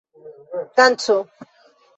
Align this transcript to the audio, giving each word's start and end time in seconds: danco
danco 0.75 1.17